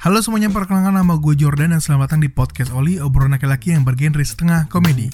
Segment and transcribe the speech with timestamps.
[0.00, 3.84] Halo semuanya, perkenalkan nama gue Jordan dan selamat datang di podcast Oli, obrolan laki-laki yang
[3.84, 5.12] bergenre setengah komedi.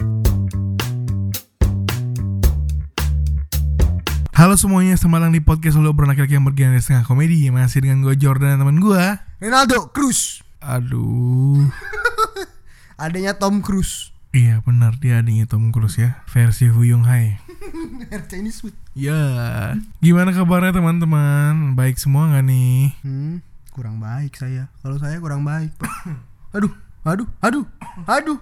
[4.38, 7.51] Halo semuanya, selamat datang di podcast Oli, obrolan laki-laki yang bergenre setengah komedi.
[7.51, 9.03] Masih dengan gue Jordan dan teman gue.
[9.43, 10.46] Ronaldo Cruz.
[10.62, 11.66] Aduh,
[13.03, 14.14] Adanya Tom Cruise.
[14.30, 17.43] iya benar dia adiknya Tom Cruise ya, versi Huyung Hai.
[18.30, 18.79] Chinese food.
[18.95, 19.18] Ya,
[19.98, 21.75] gimana kabarnya teman-teman?
[21.75, 22.95] Baik semua nggak nih?
[23.03, 23.43] Hmm,
[23.77, 24.72] kurang baik saya.
[24.80, 25.68] Kalau saya kurang baik.
[25.80, 25.92] Pak.
[26.56, 26.73] aduh,
[27.05, 27.64] aduh, aduh,
[28.09, 28.41] aduh.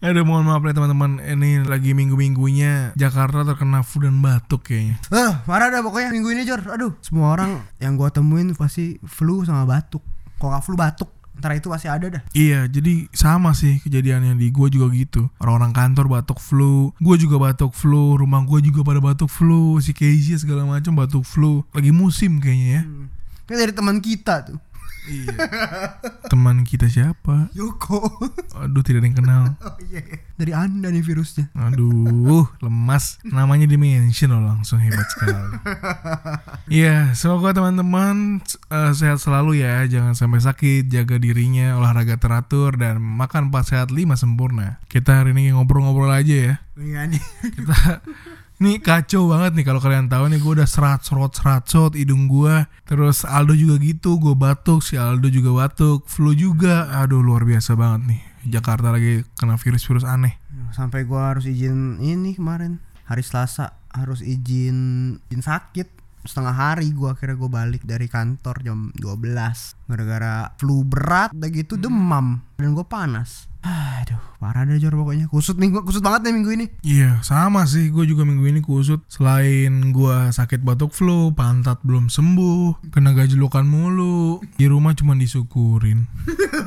[0.00, 5.40] Aduh mohon maaf ya teman-teman Ini lagi minggu-minggunya Jakarta terkena flu dan batuk kayaknya Ah,
[5.48, 6.60] parah dah pokoknya minggu ini Jor.
[6.68, 10.04] Aduh, semua orang yang gua temuin pasti flu sama batuk.
[10.36, 12.22] Kalau nggak flu batuk, antara itu pasti ada dah.
[12.36, 17.40] Iya jadi sama sih kejadiannya di gue juga gitu Orang-orang kantor batuk flu Gue juga
[17.40, 21.88] batuk flu Rumah gue juga pada batuk flu Si Casey segala macam batuk flu Lagi
[21.88, 23.08] musim kayaknya ya Hmm.
[23.44, 24.58] Kayak dari teman kita tuh.
[25.04, 25.36] Iya
[26.32, 27.52] Teman kita siapa?
[27.52, 28.00] Yoko.
[28.56, 30.00] Aduh tidak ada yang kenal oh iya.
[30.34, 31.54] Dari Anda nih virusnya.
[31.54, 33.22] Aduh, lemas.
[33.22, 35.34] Namanya di mention loh langsung hebat sekali.
[36.64, 38.40] Iya, semoga teman-teman
[38.72, 39.84] eh, sehat selalu ya.
[39.84, 44.80] Jangan sampai sakit, jaga dirinya, olahraga teratur dan makan 4 sehat 5 sempurna.
[44.88, 46.54] Kita hari ini ngobrol-ngobrol aja ya.
[46.74, 47.22] Iya nih.
[47.54, 48.00] Kita
[48.62, 52.30] ini kacau banget nih kalau kalian tahu nih gue udah serat serot serat serot hidung
[52.30, 57.42] gue terus Aldo juga gitu gue batuk si Aldo juga batuk flu juga aduh luar
[57.42, 60.36] biasa banget nih Jakarta lagi kena virus-virus aneh.
[60.74, 62.80] Sampai gua harus izin ini kemarin.
[63.08, 65.88] Hari Selasa harus izin izin sakit.
[66.24, 71.76] Setengah hari gua akhirnya gua balik dari kantor jam 12 gara-gara flu berat udah gitu
[71.76, 72.40] demam.
[72.56, 75.24] Dan gua panas aduh parah deh Jor pokoknya.
[75.32, 76.66] Kusut nih gua kusut banget nih minggu ini.
[76.84, 79.00] Iya sama sih gue juga minggu ini kusut.
[79.08, 86.04] Selain gue sakit batuk flu Pantat belum sembuh Kena gajlukan mulu Di rumah cuma disyukurin.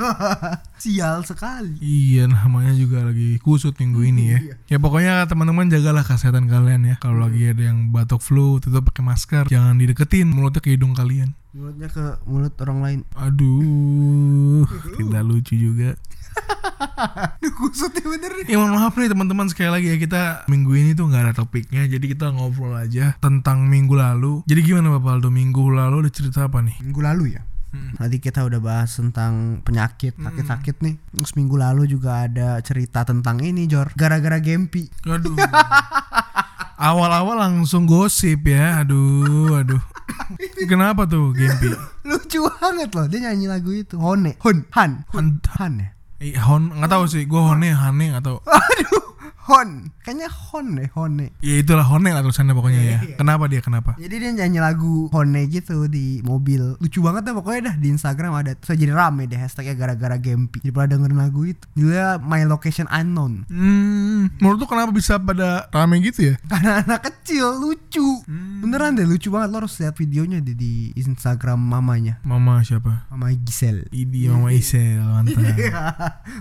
[0.81, 1.77] Sial sekali.
[1.77, 4.39] Iya namanya juga lagi kusut minggu ini ya.
[4.73, 6.95] Ya pokoknya teman-teman jagalah kesehatan kalian ya.
[6.97, 9.43] Kalau lagi ada yang batuk flu Tetap pakai masker.
[9.53, 11.37] Jangan dideketin mulutnya ke hidung kalian.
[11.53, 12.99] Mulutnya ke mulut orang lain.
[13.13, 14.65] Aduh
[14.97, 15.93] Tidak lucu juga
[17.37, 18.45] Aduh kusut ya bener nih.
[18.53, 21.85] Ya mohon maaf nih teman-teman sekali lagi ya kita minggu ini tuh nggak ada topiknya
[21.85, 24.41] jadi kita ngobrol aja tentang minggu lalu.
[24.49, 26.77] Jadi gimana Bapak Aldo minggu lalu ada cerita apa nih?
[26.81, 27.41] minggu lalu ya?
[27.77, 30.95] Tadi kita udah bahas tentang penyakit sakit-sakit nih.
[31.13, 33.91] Terus minggu lalu juga ada cerita tentang ini Jor.
[33.93, 34.87] Gara-gara Gempi.
[35.05, 35.35] Aduh.
[36.89, 38.81] Awal-awal langsung gosip ya.
[38.81, 39.81] Aduh, aduh.
[40.65, 41.69] Kenapa tuh Gempi?
[42.09, 43.99] Lucu banget loh dia nyanyi lagu itu.
[43.99, 44.39] Hone.
[44.41, 45.03] Hon Han.
[45.13, 45.27] Han,
[45.59, 47.23] Han ya Hon nggak tahu sih.
[47.29, 48.37] Gue Hone, Hane nggak tahu.
[48.45, 49.16] Aduh
[49.47, 49.95] Hon.
[50.03, 51.31] Kayaknya Hon deh Hone.
[51.39, 52.99] Ya itulah Hone lah tulisannya pokoknya ya.
[53.15, 53.63] Kenapa dia?
[53.63, 53.95] Kenapa?
[53.95, 56.75] Jadi dia nyanyi lagu Hone gitu di mobil.
[56.83, 58.51] Lucu banget deh pokoknya dah di Instagram ada.
[58.59, 60.59] Terus jadi rame deh hashtagnya gara-gara Gempi.
[60.59, 61.63] Jadi pada dengerin lagu itu.
[61.79, 63.47] Dia My Location Unknown.
[63.47, 66.35] Hmm, menurut lu kenapa bisa pada rame gitu ya?
[66.51, 68.19] Karena anak kecil lucu.
[68.59, 69.47] Beneran deh lucu banget.
[69.47, 72.19] Lo harus lihat videonya deh di Instagram mamanya.
[72.27, 73.07] Mama siapa?
[73.07, 75.39] Mama Gisel Idi Mama Isel mantap.
[75.57, 75.71] Iya.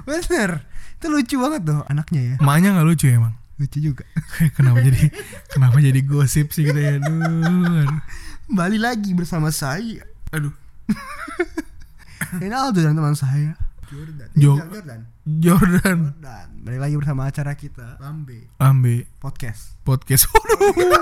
[0.02, 0.66] Bener
[0.96, 3.34] Itu lucu banget tuh anaknya ya Emaknya nggak lucu ya emang?
[3.56, 4.04] Lucu juga
[4.56, 5.08] kenapa jadi
[5.48, 6.92] kenapa jadi gosip sih kita ya?
[6.96, 8.00] Aduh, aduh.
[8.46, 10.52] Kembali lagi bersama saya aduh.
[12.36, 13.54] Ronaldo dan teman saya
[13.86, 15.00] Jordan Jo- Iya, Jordan
[15.38, 20.26] Jordan Jordan Balik lagi bersama acara kita Lambe Lambe Podcast podcast.
[20.34, 20.98] Waduh.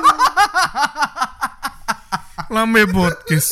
[2.53, 3.49] Lambe podcast.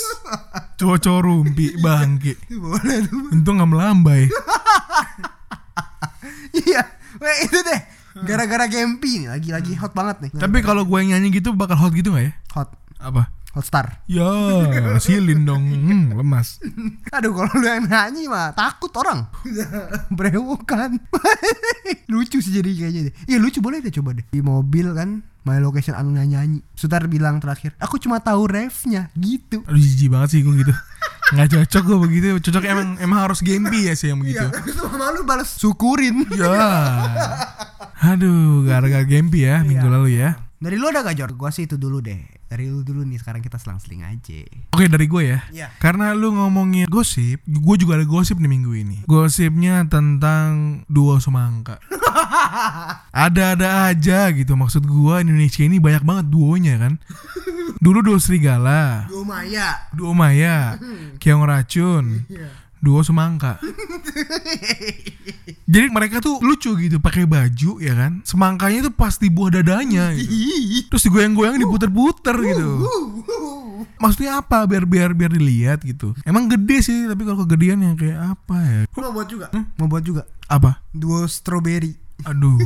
[0.76, 2.36] Cowok-cowok rumpi bangke.
[2.52, 4.28] Boleh tuh Untung nggak melambai.
[6.66, 6.82] Iya.
[7.20, 7.80] Weh itu deh.
[8.12, 10.30] Gara-gara Gempi nih Lagi-lagi hot banget nih.
[10.36, 12.32] Tapi kalau gue nyanyi gitu bakal hot gitu nggak ya?
[12.56, 12.68] Hot.
[13.02, 13.32] Apa?
[13.52, 14.24] Hot star Ya,
[14.96, 15.60] silin dong.
[15.68, 16.56] Hmm, lemas.
[17.16, 19.28] Aduh kalau lu yang nyanyi mah Takut orang.
[20.16, 20.96] Berewokan
[22.08, 23.14] Lucu sih jadi kayaknya deh.
[23.28, 24.24] Iya lucu boleh deh coba deh.
[24.32, 26.64] Di mobil kan My location anu nyanyi.
[26.72, 29.60] Sutar bilang terakhir Aku cuma tahu refnya Gitu.
[29.68, 30.72] Aduh jijik banget sih gue gitu.
[31.32, 32.28] Nggak cocok gue begitu.
[32.48, 34.44] Cocok emang emang harus Gempi ya sih yang begitu.
[34.44, 36.60] Terus sama lu balas Syukurin Ya.
[38.02, 40.36] Aduh, gara-gara Gempi ya minggu lalu ya.
[40.62, 41.34] Dari lu ada gak Jor?
[41.34, 45.10] Gua sih itu dulu deh Dari lu dulu nih Sekarang kita selang-seling aja Oke dari
[45.10, 45.40] gue ya.
[45.50, 45.68] Iya.
[45.82, 48.96] Karena lu ngomongin gosip, gue juga ada gosip nih minggu ini.
[49.10, 51.82] Gosipnya tentang duo semangka.
[53.26, 56.94] Ada-ada aja gitu maksud gue Indonesia ini banyak banget duonya kan.
[57.84, 59.90] Dulu duo serigala, Duo Maya.
[59.90, 60.78] duo Maya,
[61.18, 62.22] Keong Racun,
[62.82, 63.62] duo semangka.
[65.70, 68.20] Jadi mereka tuh lucu gitu pakai baju ya kan.
[68.26, 70.28] Semangkanya tuh pas di buah dadanya gitu.
[70.90, 72.68] Terus digoyang-goyang diputer-puter gitu.
[74.02, 74.66] Maksudnya apa?
[74.66, 76.12] Biar biar biar dilihat gitu.
[76.26, 78.80] Emang gede sih, tapi kalau kegedean yang kayak apa ya?
[78.98, 79.46] Mau buat juga.
[79.78, 80.26] Mau buat juga.
[80.50, 80.82] Apa?
[80.90, 81.94] Duo strawberry.
[82.26, 82.58] Aduh.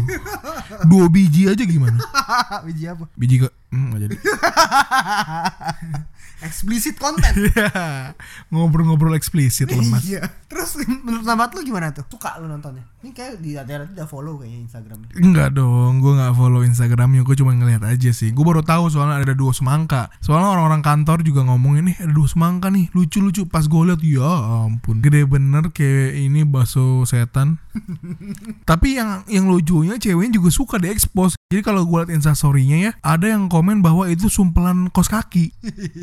[0.84, 2.00] Dua biji aja gimana?
[2.66, 3.08] Biji apa?
[3.16, 4.16] Biji ke hmm, nggak jadi.
[6.44, 7.32] Explicit content.
[7.32, 8.12] Iya.
[8.52, 10.04] Ngobrol-ngobrol eksplisit lemas.
[10.04, 10.28] Iya.
[10.46, 12.04] Terus menurut sahabat lu gimana tuh?
[12.12, 12.84] Suka lu nontonnya?
[13.00, 14.98] Ini kayak di daerah udah follow kayaknya Instagram.
[15.16, 18.36] Enggak dong, gue nggak follow Instagramnya, gue cuma ngeliat aja sih.
[18.36, 20.12] Gue baru tahu soalnya ada dua semangka.
[20.20, 23.48] Soalnya orang-orang kantor juga ngomongin nih ada dua semangka nih, lucu-lucu.
[23.48, 24.32] Pas gue liat, ya
[24.68, 27.56] ampun, gede bener kayak ini bakso setan.
[28.70, 31.38] Tapi yang yang lucunya ceweknya juga suka diekspos.
[31.48, 35.48] Jadi kalau gue liat instastorynya ya, ada yang komen bahwa itu sumpelan kos kaki.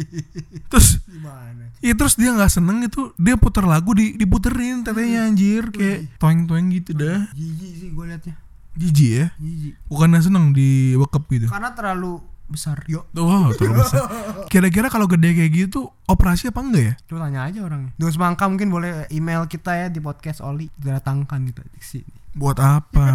[0.72, 1.70] Terus Gimana?
[1.78, 6.44] Iya terus dia nggak seneng itu dia puter lagu di diputerin tetenya anjir kayak toeng
[6.44, 8.36] toeng gitu dah Jijik sih gue liatnya.
[8.74, 9.74] jijik ya Jijik.
[9.86, 12.88] bukannya seneng di bekep gitu Karena terlalu besar.
[12.88, 13.04] Yuk.
[13.14, 14.08] oh terlalu besar
[14.52, 17.92] kira-kira kalau gede kayak gitu operasi apa enggak ya Coba tanya aja orangnya.
[17.94, 22.14] Duo semangka mungkin boleh email kita ya di podcast Oli datangkan gitu di sini.
[22.32, 23.06] buat apa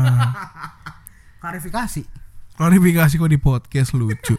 [1.41, 2.03] Klarifikasi.
[2.59, 4.35] Klarifikasi kok di podcast lucu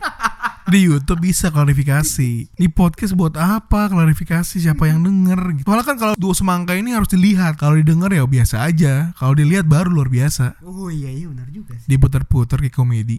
[0.69, 5.97] di YouTube bisa klarifikasi di podcast buat apa klarifikasi siapa yang denger gitu soalnya kan
[5.97, 10.11] kalau dua semangka ini harus dilihat kalau didengar ya biasa aja kalau dilihat baru luar
[10.13, 11.89] biasa Oh iya iya benar juga sih.
[11.89, 13.17] diputer-puter kayak komedi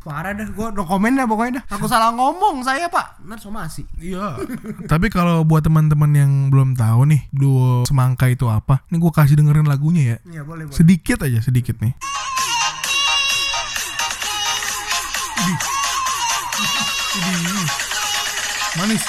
[0.00, 1.76] Parah dah gue no komen dah pokoknya dah.
[1.76, 3.20] Aku salah ngomong saya pak.
[3.20, 3.84] Benar somasi.
[4.00, 4.40] Iya.
[4.88, 9.36] Tapi kalau buat teman-teman yang belum tahu nih duo semangka itu apa, nih gue kasih
[9.36, 10.40] dengerin lagunya ya.
[10.40, 10.76] Iya boleh boleh.
[10.76, 11.92] Sedikit aja, sedikit nih.
[17.10, 17.66] Idih.
[18.78, 19.02] Manis.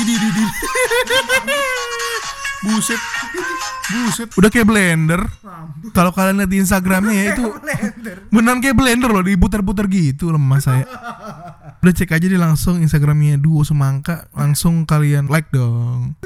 [0.00, 0.48] Idih, idih, idih.
[2.64, 3.00] Buset.
[3.92, 4.28] Buset.
[4.32, 5.20] Udah kayak blender.
[5.92, 7.44] Kalau kalian lihat di Instagramnya ya itu
[8.32, 10.88] beneran kayak blender loh diputar-putar gitu lemas saya.
[11.84, 16.16] Udah cek aja deh langsung Instagramnya duo semangka langsung kalian like dong.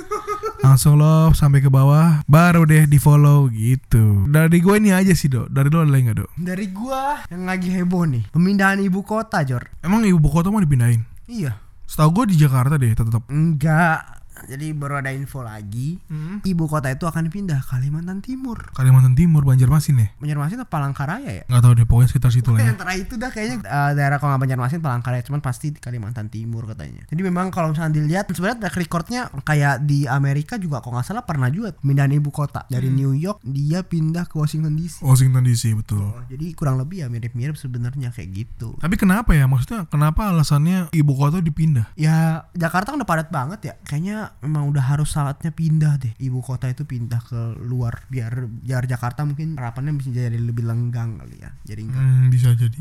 [0.67, 4.27] Langsung love sampai ke bawah baru deh di follow gitu.
[4.27, 5.47] Dari gue ini aja sih dok.
[5.47, 6.31] Dari lo ada nggak dok?
[6.35, 9.63] Dari gua yang lagi heboh nih pemindahan ibu kota Jor.
[9.87, 11.07] Emang ibu kota mau dipindahin?
[11.31, 11.55] Iya.
[11.87, 13.23] Setahu gue di Jakarta deh tetap.
[13.31, 14.26] Enggak.
[14.45, 15.97] Jadi baru ada info lagi.
[16.45, 18.69] Ibu kota itu akan pindah Kalimantan Timur.
[18.77, 20.09] Kalimantan Timur, Banjarmasin ya?
[20.21, 21.45] Banjarmasin atau Palangkaraya ya?
[21.49, 22.77] Nggak tahu deh pokoknya sekitar situ lah ya.
[22.77, 26.69] Antara itu dah kayaknya eh, daerah kalau nggak Banjarmasin Palangkaraya cuman pasti di Kalimantan Timur
[26.69, 27.09] katanya.
[27.09, 31.25] Jadi memang kalau misalnya dilihat sebenarnya track recordnya kayak di Amerika juga kalau nggak salah
[31.25, 35.01] pernah juga pemindahan ibu kota dari New York dia pindah ke Washington DC.
[35.01, 36.03] Washington DC betul.
[36.13, 38.75] Oh, jadi kurang lebih ya mirip-mirip sebenarnya kayak gitu.
[38.77, 39.47] Tapi kenapa ya?
[39.47, 41.89] Maksudnya kenapa alasannya ibu kota dipindah?
[41.95, 43.75] Ya Jakarta kan udah padat banget ya.
[43.87, 46.13] Kayaknya memang udah harus saatnya pindah deh.
[46.17, 51.21] Ibu kota itu pindah ke luar biar biar Jakarta mungkin harapannya bisa jadi lebih lenggang
[51.21, 51.51] kali ya.
[51.63, 52.03] Jadi enggak.
[52.03, 52.81] Hmm, bisa jadi.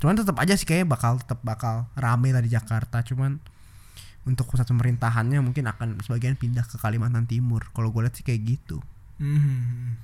[0.00, 3.04] Cuman tetap aja sih kayaknya bakal tetap bakal rame lah di Jakarta.
[3.06, 3.38] Cuman
[4.26, 7.62] untuk pusat pemerintahannya mungkin akan sebagian pindah ke Kalimantan Timur.
[7.70, 8.82] Kalau gue lihat sih kayak gitu.
[9.22, 9.96] Hmm.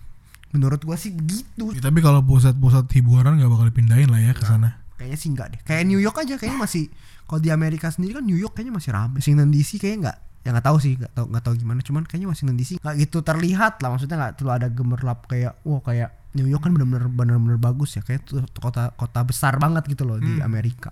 [0.52, 1.72] Menurut gua sih begitu.
[1.72, 4.84] Ya, tapi kalau pusat-pusat hiburan nggak bakal dipindahin lah ya ke sana.
[5.00, 5.60] Kayaknya sih enggak deh.
[5.64, 6.92] Kayak New York aja kayaknya masih
[7.24, 9.16] kalau di Amerika sendiri kan New York kayaknya masih rame.
[9.16, 11.80] Washington DC kayaknya enggak ya nggak tahu sih nggak tahu nggak tahu gimana.
[11.82, 15.78] Cuman kayaknya Washington DC nggak gitu terlihat lah maksudnya nggak terlalu ada gemerlap kayak wah
[15.80, 18.02] kayak New York kan benar-benar benar-benar bagus ya.
[18.02, 20.90] Kayak tuh kota kota besar banget gitu loh di Amerika.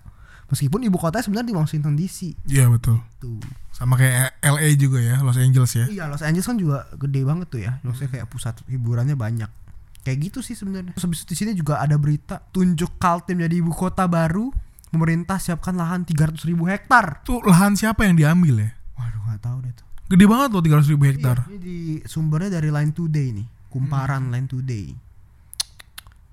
[0.50, 2.18] Meskipun ibu kotanya sebenarnya di Washington DC
[2.50, 2.98] Iya betul.
[3.22, 3.38] tuh
[3.70, 5.86] Sama kayak LA juga ya, Los Angeles ya.
[5.86, 7.78] iya Los Angeles kan juga gede banget tuh ya.
[7.86, 9.46] Maksudnya kayak pusat hiburannya banyak.
[10.02, 10.90] Kayak gitu sih sebenarnya.
[10.98, 14.50] Terus habis itu di sini juga ada berita tunjuk Kaltim jadi ibu kota baru.
[14.90, 17.22] Pemerintah siapkan lahan 300 ribu hektar.
[17.22, 18.70] Tuh lahan siapa yang diambil ya?
[18.98, 21.36] waduh nggak tahu deh tuh Gede banget loh 300 ribu hektar.
[21.38, 24.32] Iya, ini di sumbernya dari Line Today nih kumparan Hmm.
[24.34, 24.86] Line Today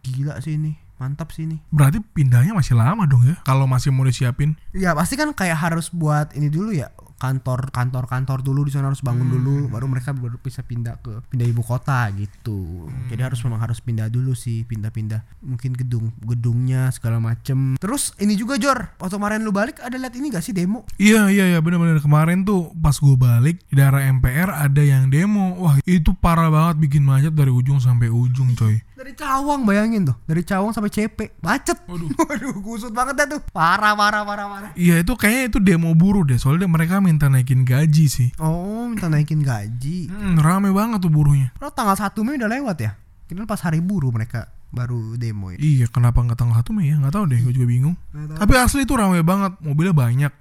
[0.01, 3.37] gila sih ini mantap sih ini Berarti pindahnya masih lama dong ya?
[3.45, 4.57] Kalau masih mau disiapin.
[4.73, 8.87] ya pasti kan kayak harus buat ini dulu ya kantor kantor kantor dulu di sana
[8.87, 9.35] harus bangun Hmm.
[9.35, 13.09] dulu baru mereka baru bisa pindah ke pindah ibu kota gitu Hmm.
[13.09, 18.33] jadi harus memang harus pindah dulu sih pindah-pindah mungkin gedung gedungnya segala macem terus ini
[18.33, 21.59] juga Jor waktu kemarin lu balik ada lihat ini gak sih demo Iya iya iya
[21.59, 25.57] bener-bener kemarin tuh pas gue balik di daerah MPR ada yang demo.
[25.57, 28.77] Wah itu parah banget bikin macet dari ujung sampai ujung coy.
[28.97, 32.09] Dari Cawang bayangin tuh dari Cawang sampai CP macet Waduh.
[32.25, 36.25] waduh kusut banget dah tuh parah parah parah parah Iya itu kayaknya itu demo buruh
[36.25, 38.29] deh soalnya mereka minta naikin gaji sih.
[38.41, 41.53] oh minta naikin gaji Hmm, rame banget tuh buruhnya.
[41.53, 42.91] Padahal tanggal 1 Mei udah lewat ya
[43.27, 46.95] Kira pas hari buruh mereka baru demo ya Iya kenapa nggak tanggal 1 Mei ya
[46.97, 47.95] nggak tahu deh gue juga bingung.
[48.11, 50.31] Tapi asli itu rame banget mobilnya banyak.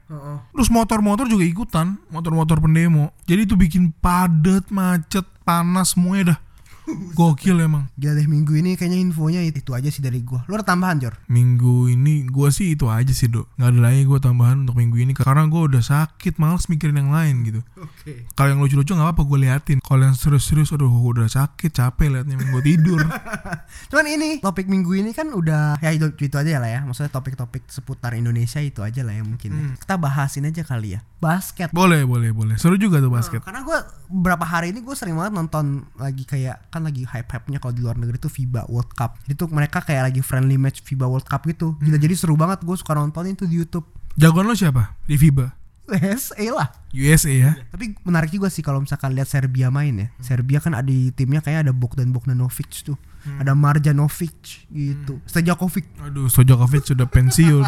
[0.51, 3.13] Terus motor-motor juga ikutan motor-motor pendemo.
[3.29, 6.39] Jadi itu bikin padat macet panas semuanya dah.
[7.19, 7.89] Gokil emang.
[7.99, 10.45] Gila deh minggu ini kayaknya infonya itu, itu aja sih dari gua.
[10.47, 11.15] Lu ada tambahan, Jor?
[11.27, 14.97] Minggu ini gue sih itu aja sih dok nggak ada lagi gue tambahan untuk minggu
[15.01, 18.29] ini karena gue udah sakit males mikirin yang lain gitu Oke.
[18.37, 22.37] kalau yang lucu-lucu nggak apa-apa gue liatin kalau yang serius-serius aduh udah sakit capek liatnya
[22.37, 23.01] gue tidur
[23.91, 26.81] Cuman ini topik minggu ini kan udah ya itu, itu aja lah ya.
[26.83, 29.51] Maksudnya topik-topik seputar Indonesia itu aja lah ya mungkin.
[29.53, 29.63] ya.
[29.79, 31.01] Kita bahasin aja kali ya.
[31.17, 31.73] Basket.
[31.73, 33.79] boleh boleh boleh seru juga tuh basket Karena gue
[34.13, 37.73] beberapa hari ini gue sering banget nonton lagi kayak kan lagi hype hype nya kalau
[37.73, 39.17] di luar negeri tuh FIBA World Cup.
[39.25, 41.73] Itu mereka kayak lagi friendly match FIBA World Cup gitu.
[41.81, 43.89] Gila jadi seru banget gue suka nonton itu di YouTube.
[44.17, 45.57] jagoan lo siapa di FIBA
[45.87, 46.69] USA lah.
[46.91, 50.09] USA ya Tapi menarik juga sih kalau misalkan lihat Serbia main ya.
[50.19, 52.99] Serbia kan ada di timnya kayak ada Bogdan Bogdanovic tuh.
[53.39, 55.23] Ada Marjanovic gitu.
[55.27, 55.87] Stojakovic.
[56.03, 57.67] aduh Stojakovic sudah pensiun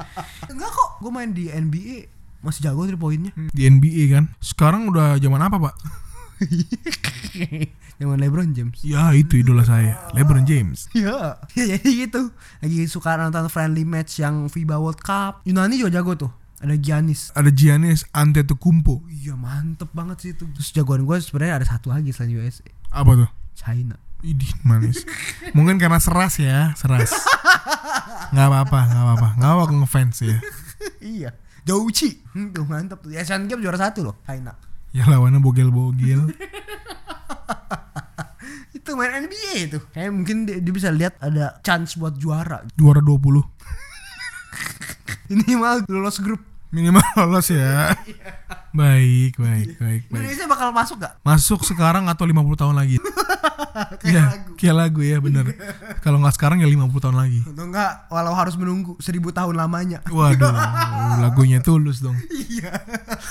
[0.52, 2.12] Enggak kok, gue main di NBA
[2.44, 3.32] masih jago three poinnya.
[3.56, 5.74] di NBA kan sekarang udah zaman apa pak
[8.00, 8.82] Zaman LeBron James.
[8.82, 12.30] ya itu idola saya LeBron James Iya, ya, jadi gitu.
[12.58, 15.46] Lagi suka nonton friendly match yang FIBA World Cup.
[15.46, 16.32] Yunani juga jago tuh.
[16.64, 17.28] Ada Giannis.
[17.36, 20.48] ada Giannis Antetokounmpo Iya mantep banget sih itu.
[20.48, 22.64] Terus jagoan gue sebenarnya ada satu lagi selain USA.
[22.88, 24.00] apa tuh China.
[24.24, 25.04] Idih manis
[25.56, 27.12] Mungkin karena seras ya Seras
[28.32, 30.36] Gak apa-apa Gak apa-apa Gak apa-apa ngefans ya
[31.04, 31.30] iya.
[31.64, 32.20] Douchi.
[32.36, 33.08] Hmm, tuh.
[33.16, 34.16] Asian Games juara satu loh.
[34.28, 34.52] China.
[34.96, 36.30] Ya lawannya bogel-bogel
[38.76, 39.78] Itu main NBA itu.
[39.90, 42.62] Kayak mungkin dia, dia bisa lihat ada chance buat juara.
[42.74, 43.42] Juara 20
[45.26, 46.38] Ini mah lolos grup.
[46.68, 47.94] Minimal lolos ya
[48.74, 51.22] Baik baik baik baik Indonesia bakal masuk gak?
[51.22, 52.98] Masuk sekarang atau 50 tahun lagi
[54.02, 54.50] Kayak Ya lagu.
[54.58, 55.54] kayak lagu ya bener
[56.02, 60.02] Kalau nggak sekarang ya 50 tahun lagi Atau enggak walau harus menunggu seribu tahun lamanya.
[60.10, 60.50] Waduh
[61.22, 62.18] lagunya tulus dong
[62.50, 62.74] Iya.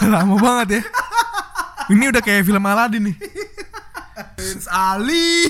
[0.07, 0.81] Lama banget ya
[1.91, 3.17] Ini udah kayak film Aladdin nih
[4.37, 5.49] Prince Ali.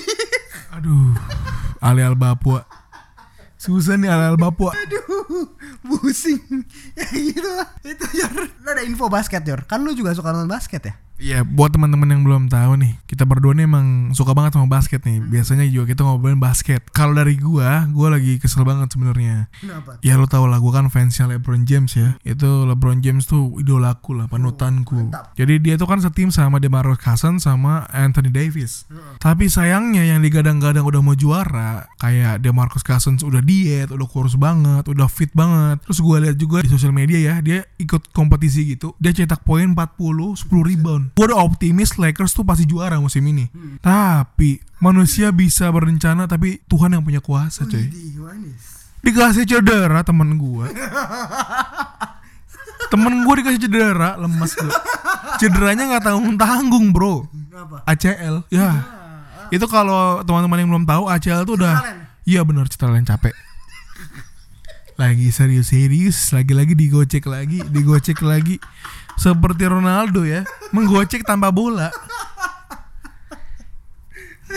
[0.74, 1.14] Aduh
[1.78, 2.64] Ali Al Bapua
[3.60, 5.48] Susah nih Ali Al Bapua Aduh,
[5.88, 6.68] pusing.
[6.92, 7.68] Ya gitu lah.
[7.80, 8.44] Itu Jor.
[8.60, 9.64] Lu ada info basket Jor.
[9.64, 10.94] Kan lu juga suka nonton basket ya?
[11.14, 14.98] Iya, buat teman-teman yang belum tahu nih, kita berdua nih emang suka banget sama basket
[15.06, 15.22] nih.
[15.22, 16.82] Biasanya juga kita ngobrolin basket.
[16.90, 19.46] Kalau dari gua, gua lagi kesel banget sebenarnya.
[19.62, 20.02] Kenapa?
[20.02, 22.18] Ya lo tau lah, gua kan fansnya LeBron James ya.
[22.26, 25.06] Itu LeBron James tuh idolaku lah, panutanku.
[25.06, 25.30] mantap.
[25.38, 28.90] Jadi dia tuh kan setim sama DeMarcus Cousins sama Anthony Davis.
[29.22, 34.90] Tapi sayangnya yang digadang-gadang udah mau juara, kayak DeMarcus Cousins udah diet, udah kurus banget,
[34.90, 35.78] udah fit banget.
[35.86, 38.98] Terus gua lihat juga di sosial media ya, dia ikut kompetisi gitu.
[38.98, 41.03] Dia cetak poin 40, 10 rebound.
[41.12, 43.52] Gua udah optimis Lakers tuh pasti juara musim ini.
[43.84, 47.92] Tapi manusia bisa berencana tapi Tuhan yang punya kuasa, coy
[49.04, 50.64] dikasih cedera temen gue
[52.92, 54.72] temen gue dikasih cedera lemas gue
[55.36, 57.26] cederanya nggak tanggung tanggung bro?
[57.84, 58.70] ACL ya.
[59.50, 61.74] Itu kalau teman-teman yang belum tahu ACL tuh udah
[62.24, 63.34] iya benar cedera capek.
[64.94, 68.62] Lagi serius-serius lagi-lagi digocek lagi digocek lagi
[69.16, 71.90] seperti Ronaldo ya menggocek tanpa bola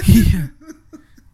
[0.06, 0.58] iya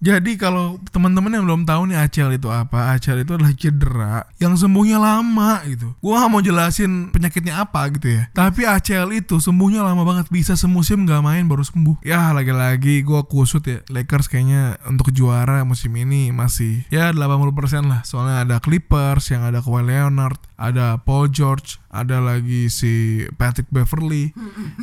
[0.04, 4.52] jadi kalau teman-teman yang belum tahu nih ACL itu apa, ACL itu adalah cedera yang
[4.60, 5.96] sembuhnya lama gitu.
[6.04, 8.28] Gua gak mau jelasin penyakitnya apa gitu ya.
[8.36, 12.04] Tapi ACL itu sembuhnya lama banget, bisa semusim gak main baru sembuh.
[12.04, 18.04] Ya lagi-lagi gua kusut ya, Lakers kayaknya untuk juara musim ini masih ya 80% lah.
[18.04, 24.32] Soalnya ada Clippers yang ada Kawhi Leonard, ada Paul George, ada lagi si Patrick Beverly,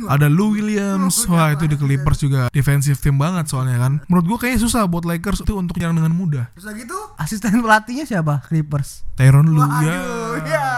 [0.05, 1.25] ada Lou Williams.
[1.25, 3.97] Wah itu di Clippers juga defensive team banget soalnya kan.
[4.05, 6.53] Menurut gua kayaknya susah buat Lakers itu untuk nyerang dengan mudah.
[6.53, 8.45] Terus lagi tuh asisten pelatihnya siapa?
[8.45, 9.01] Clippers.
[9.17, 9.97] Tyron Lue ya,
[10.45, 10.69] ya.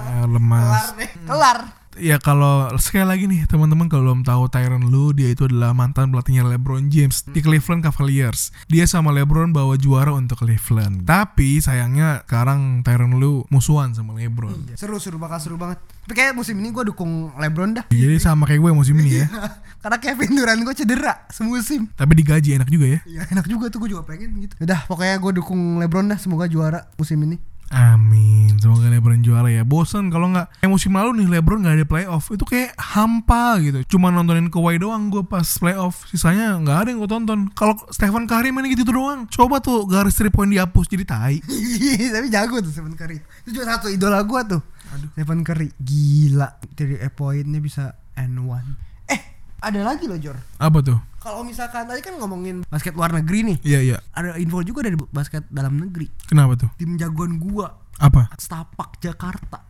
[0.00, 0.96] ya, lemas.
[0.96, 1.10] deh.
[1.28, 1.77] Kelar.
[1.98, 6.14] Ya kalau sekali lagi nih teman-teman kalau belum tahu Tyron Lue dia itu adalah mantan
[6.14, 8.54] pelatihnya LeBron James di Cleveland Cavaliers.
[8.70, 11.02] Dia sama LeBron bawa juara untuk Cleveland.
[11.02, 14.78] Tapi sayangnya sekarang Tyron Lue musuhan sama LeBron.
[14.78, 15.82] Seru seru bakal seru banget.
[16.06, 17.84] Tapi kayak musim ini gue dukung LeBron dah.
[17.90, 19.26] Jadi sama kayak gue musim ini ya.
[19.82, 21.90] Karena Kevin Durant gue cedera semusim.
[21.98, 23.00] Tapi digaji enak juga ya.
[23.04, 24.54] Ya enak juga tuh gue juga pengen gitu.
[24.62, 27.57] Udah pokoknya gue dukung LeBron dah semoga juara musim ini.
[27.68, 28.56] Amin.
[28.56, 29.60] Semoga LeBron juara ya.
[29.60, 32.32] Bosan kalau nggak kayak musim lalu nih LeBron nggak ada playoff.
[32.32, 33.96] Itu kayak hampa gitu.
[33.96, 36.08] Cuma nontonin Kawhi doang gue pas playoff.
[36.08, 37.40] Sisanya nggak ada yang gue tonton.
[37.52, 39.28] Kalau Stephen Curry main gitu doang.
[39.28, 41.36] Coba tuh garis three point dihapus jadi tai.
[42.16, 43.20] Tapi jago tuh Stephen Curry.
[43.44, 44.60] Itu juga satu idola gue tuh.
[44.96, 45.08] Aduh.
[45.12, 46.48] Stephen Curry gila.
[46.72, 48.64] Dari pointnya bisa N1.
[49.12, 49.20] Eh
[49.58, 50.38] ada lagi loh Jor.
[50.56, 50.98] Apa tuh?
[51.18, 53.58] Kalau misalkan tadi kan ngomongin basket luar negeri nih.
[53.62, 53.96] Iya iya.
[54.14, 56.06] Ada info juga dari basket dalam negeri.
[56.24, 56.70] Kenapa tuh?
[56.78, 58.30] Tim jagoan gua Apa?
[58.38, 59.66] Stapak Jakarta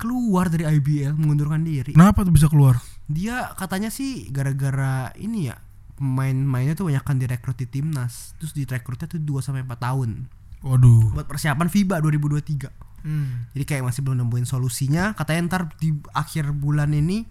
[0.00, 1.92] keluar dari IBL mengundurkan diri.
[1.92, 2.78] Kenapa tuh bisa keluar?
[3.10, 5.56] Dia katanya sih gara-gara ini ya
[6.00, 10.24] pemain-mainnya tuh banyak kan direkrut di timnas terus direkrutnya tuh 2 sampai 4 tahun
[10.64, 11.12] Waduh.
[11.12, 13.48] buat persiapan FIBA 2023 Hmm.
[13.56, 17.24] jadi kayak masih belum nemuin solusinya katanya ntar di akhir bulan ini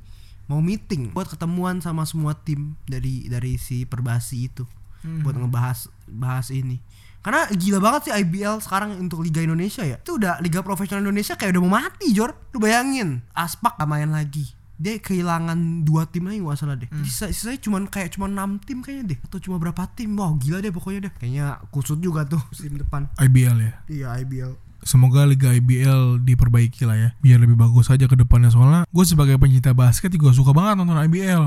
[0.50, 4.66] mau meeting buat ketemuan sama semua tim dari dari si perbasi itu
[5.00, 5.24] Hmm.
[5.24, 6.84] buat ngebahas bahas ini.
[7.20, 9.96] Karena gila banget sih IBL sekarang untuk Liga Indonesia ya.
[9.96, 12.36] Itu udah Liga Profesional Indonesia kayak udah mau mati Jor.
[12.52, 14.44] Lu bayangin Aspak gak main lagi.
[14.76, 16.88] Dia kehilangan dua tim lagi nggak salah deh.
[16.88, 20.12] Jadi sisa sisanya cuman kayak cuma enam tim kayaknya deh atau cuma berapa tim.
[20.16, 21.14] Wow gila deh pokoknya deh.
[21.16, 23.08] Kayaknya kusut juga tuh musim depan.
[23.16, 23.72] IBL ya.
[23.88, 28.88] iya IBL Semoga Liga IBL diperbaiki lah ya Biar lebih bagus aja ke depannya Soalnya
[28.90, 31.44] gue sebagai pencinta basket juga suka banget nonton IBL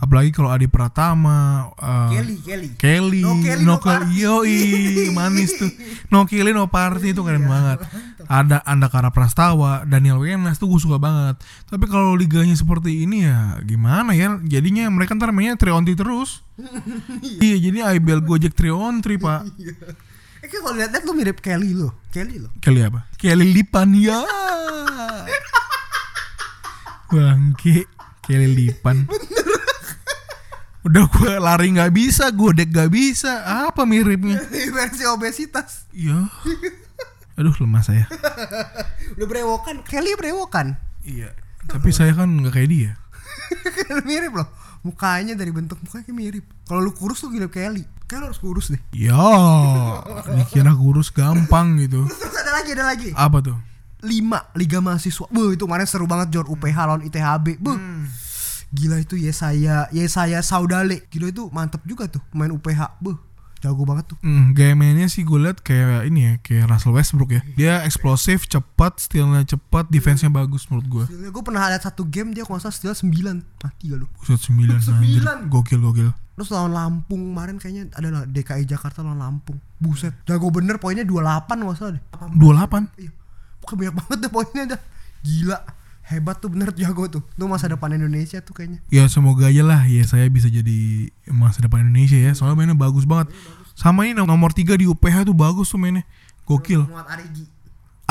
[0.00, 4.58] Apalagi kalau Adi Pratama uh, Kelly Kelly Kelly, No Kelly, no no Kelly, yoi,
[5.16, 5.70] manis tuh.
[6.12, 7.84] No Kelly, no party itu keren banget.
[8.30, 11.40] Ada Andakara Prastawa, Daniel Wenas tuh gue suka banget.
[11.66, 14.38] Tapi kalau liganya seperti ini ya gimana ya?
[14.44, 16.44] Jadinya mereka ntar mainnya 3 on 3 terus.
[17.44, 19.40] iya, jadi IBL Gojek 3 on 3 pak.
[20.40, 23.04] Eh kalau lihat-lihat lu mirip Kelly lo Kelly lo Kelly apa?
[23.20, 24.24] Kelly Lipan ya.
[27.10, 27.84] Bangke,
[28.22, 29.04] Kelly Lipan.
[30.80, 33.44] Udah gue lari nggak bisa, gue dek nggak bisa.
[33.68, 34.40] Apa miripnya?
[34.72, 36.30] versi obesitas Iya.
[37.36, 38.06] Aduh lemah saya.
[39.18, 41.34] udah berewokan Kelly berewokan Iya.
[41.68, 42.92] Tapi saya kan nggak kayak dia.
[44.08, 44.48] mirip loh
[44.80, 48.82] mukanya dari bentuk mukanya mirip kalau lu kurus tuh mirip Kelly kayak harus kurus deh
[48.90, 49.14] Ya,
[50.34, 52.02] dikira kurus gampang gitu.
[52.04, 53.56] terus ada lagi ada lagi Apa tuh?
[54.00, 57.76] lima liga mahasiswa Buh itu kemarin seru banget Jor UPH lawan ITHB Buh
[58.70, 63.14] gila itu Yesaya Yesaya Saudale gila itu mantep juga tuh main UPH Buh
[63.60, 67.28] jago banget tuh Hmm, gaya mainnya sih gue liat kayak ini ya, kayak Russell Westbrook
[67.28, 67.44] ya.
[67.52, 71.28] Dia eksplosif, cepat, stealnya cepat, defense-nya bagus menurut gue.
[71.28, 73.12] gue pernah lihat satu game dia kalau salah steal 9
[73.60, 74.80] mati gak lu Buset 9 anjir.
[74.80, 75.52] Sembilan.
[75.52, 76.08] Gokil gokil.
[76.40, 79.60] Terus lawan Lampung kemarin kayaknya adalah DKI Jakarta lawan Lampung.
[79.76, 81.20] Buset, jago bener poinnya 28
[81.52, 82.04] nggak salah deh.
[82.16, 82.88] 28.
[82.96, 83.12] Iya.
[83.60, 84.80] Pokoknya banyak banget deh poinnya dah.
[85.20, 85.58] Gila.
[86.00, 87.20] Hebat tuh bener jago tuh.
[87.36, 88.80] Tuh masa depan Indonesia tuh kayaknya.
[88.88, 92.32] Ya semoga aja lah ya saya bisa jadi masa depan Indonesia ya.
[92.32, 93.36] Soalnya mainnya bagus banget.
[93.76, 96.08] Sama ini nomor 3 di UPH tuh bagus tuh mainnya.
[96.48, 96.88] Gokil.
[96.88, 97.44] Muhammad Arigi.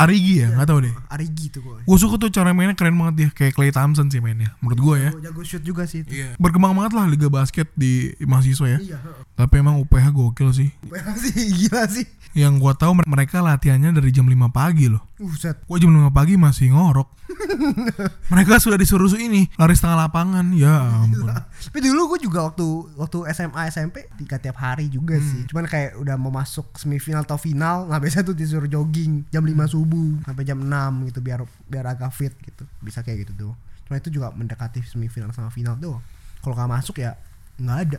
[0.00, 0.94] Arigi ya, nggak tahu deh.
[1.08, 1.78] Arigi tuh gue.
[1.82, 4.96] Gue suka tuh cara mainnya keren banget dia, kayak Clay Thompson sih mainnya, menurut gue
[4.96, 5.10] ya.
[5.20, 6.16] Jago, shoot juga sih itu.
[6.16, 6.34] Iya.
[6.36, 8.78] Berkembang banget lah liga basket di mahasiswa ya.
[8.80, 8.98] Iya.
[9.34, 10.68] Tapi emang UPH gokil sih.
[10.82, 12.06] UPH sih gila sih.
[12.32, 15.02] Yang gua tahu mer- mereka latihannya dari jam 5 pagi loh.
[15.20, 15.56] Buset.
[15.68, 17.12] Gua jam 5 pagi masih ngorok.
[18.32, 20.50] mereka sudah disuruh ini lari setengah lapangan.
[20.52, 20.72] Ya
[21.04, 21.28] ampun.
[21.68, 25.26] Tapi dulu gue juga waktu waktu SMA SMP tiga tiap hari juga Hmm.
[25.26, 25.40] sih.
[25.46, 29.52] Cuman kayak udah mau masuk semifinal atau final, nggak biasa tuh disuruh jogging jam 5
[29.68, 30.68] subuh sampai jam 6
[31.06, 32.64] gitu biar biar agak fit gitu.
[32.80, 33.52] Bisa kayak gitu tuh.
[33.84, 36.00] Cuma itu juga mendekati semifinal sama final tuh.
[36.40, 37.14] Kalau nggak masuk ya
[37.60, 37.98] nggak ada.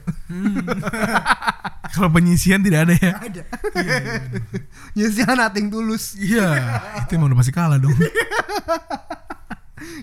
[1.93, 3.13] Kalau penyisian tidak ada ya.
[3.15, 3.43] Nggak ada.
[5.11, 6.47] sih nothing tulus Iya,
[7.05, 7.93] itu emang udah pasti kalah dong.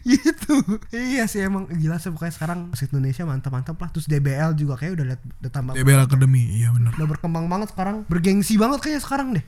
[0.09, 0.55] gitu.
[0.91, 3.89] Iya sih emang gila sih pokoknya sekarang basket Indonesia mantap-mantap lah.
[3.95, 6.93] Terus DBL juga kayak udah liat udah tambah DBL Academy, iya bener.
[6.99, 9.45] udah berkembang banget sekarang bergengsi banget kayaknya sekarang deh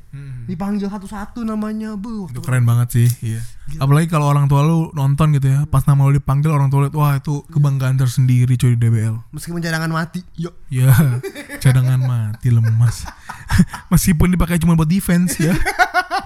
[0.46, 3.40] dipanggil satu-satu namanya bu Itu keren banget sih, iya.
[3.78, 6.94] Apalagi kalau orang tua lu nonton gitu ya, pas nama lu dipanggil orang tua lihat,
[6.96, 9.30] wah itu kebanggaan tersendiri coy di DBL.
[9.30, 10.90] meskipun cadangan mati yuk Ya,
[11.62, 13.06] cadangan mati lemas.
[13.92, 15.54] Meskipun dipakai cuma buat defense ya.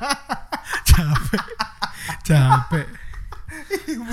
[0.88, 1.44] Capek.
[2.22, 2.86] Capek.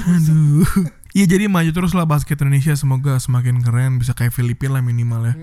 [0.07, 0.65] Aduh.
[1.11, 5.27] Iya jadi maju terus lah basket Indonesia semoga semakin keren bisa kayak Filipina lah minimal
[5.27, 5.35] ya.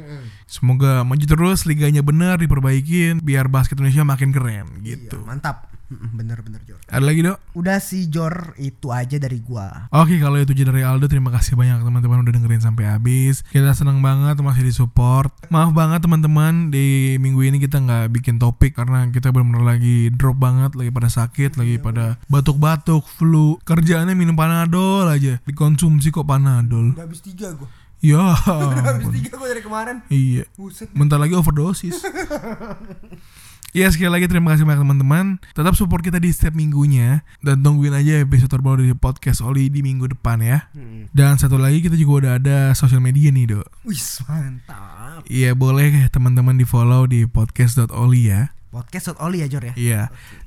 [0.49, 5.21] Semoga maju terus liganya benar diperbaikin biar basket Indonesia makin keren gitu.
[5.21, 6.77] Iya, mantap bener-bener Jor.
[6.85, 7.41] Ada lagi dok?
[7.57, 8.53] udah sih Jor.
[8.61, 9.89] Itu aja dari gua.
[9.89, 13.41] Oke kalau itu dari Aldo terima kasih banyak teman-teman udah dengerin sampai habis.
[13.49, 15.33] Kita senang banget masih disupport.
[15.49, 20.37] Maaf banget teman-teman di minggu ini kita nggak bikin topik karena kita benar-benar lagi drop
[20.37, 23.57] banget lagi pada sakit lagi pada batuk-batuk flu.
[23.65, 25.41] Kerjaannya minum panadol aja.
[25.49, 26.93] Dikonsumsi kok panadol.
[26.93, 27.69] Udah habis tiga gua.
[27.99, 28.31] Ya
[28.93, 29.97] habis tiga gua dari kemarin.
[30.13, 30.45] Iya.
[30.55, 30.93] Buset.
[30.93, 31.99] Bentar lagi overdosis
[33.77, 35.27] Iya sekali lagi terima kasih banyak teman-teman.
[35.53, 39.85] Tetap support kita di setiap minggunya Dan tungguin aja episode terbaru dari podcast Oli di
[39.85, 40.73] minggu depan ya.
[41.13, 43.69] Dan satu lagi kita juga udah ada sosial media nih dok.
[43.85, 45.23] Wis mantap.
[45.29, 49.75] Iya boleh teman-teman di follow di podcast.oli ya podcast Oli ya Jor ya?
[49.75, 50.03] Iya.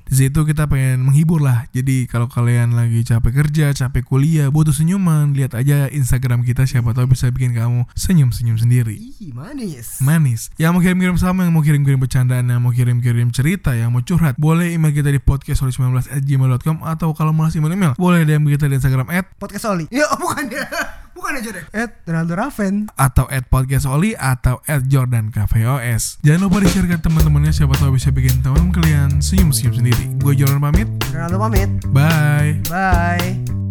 [0.05, 1.65] Di situ kita pengen menghibur lah.
[1.71, 6.67] Jadi kalau kalian lagi capek kerja, capek kuliah, butuh senyuman Lihat aja Instagram kita.
[6.67, 8.93] Siapa tahu bisa bikin kamu senyum-senyum sendiri.
[8.93, 10.03] Ih manis.
[10.03, 10.51] Manis.
[10.59, 14.37] Yang mau kirim-kirim sama, yang mau kirim-kirim bercandaan, yang mau kirim-kirim cerita, yang mau curhat,
[14.37, 18.67] boleh email kita di podcastoli19 at gmail.com atau kalau mau email email, boleh DM kita
[18.67, 19.87] di Instagram at podcast Oli.
[19.89, 20.67] Ya bukan ya
[21.21, 21.65] Bukan aja deh.
[21.69, 22.89] At Ronaldo Raven.
[22.97, 26.17] atau at podcast Oli atau at Jordan KVOS.
[26.25, 30.05] Jangan lupa di-share ke teman-temannya siapa tahu bisa bikin teman kalian senyum-senyum sendiri.
[30.17, 30.89] Gue Jordan pamit.
[31.13, 31.69] Ronaldo pamit.
[31.93, 32.57] Bye.
[32.65, 33.70] Bye.